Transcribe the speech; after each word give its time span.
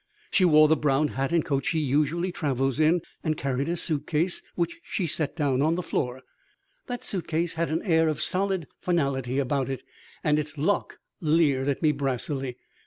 She 0.31 0.45
wore 0.45 0.67
the 0.67 0.75
brown 0.75 1.09
hat 1.09 1.31
and 1.31 1.45
coat 1.45 1.63
she 1.63 1.77
usually 1.77 2.31
travels 2.31 2.79
in 2.79 3.01
and 3.23 3.37
carried 3.37 3.69
a 3.69 3.77
suitcase 3.77 4.41
which 4.55 4.79
she 4.83 5.05
set 5.05 5.35
down 5.35 5.61
on 5.61 5.75
the 5.75 5.83
floor. 5.83 6.23
That 6.87 7.03
suitcase 7.03 7.53
had 7.53 7.69
an 7.69 7.83
air 7.83 8.07
of 8.09 8.19
solid 8.19 8.65
finality 8.79 9.37
about 9.37 9.69
it, 9.69 9.83
and 10.23 10.39
its 10.39 10.57
lock 10.57 10.97
leered 11.21 11.67
at 11.67 11.83
me 11.83 11.91
brassily. 11.91 12.57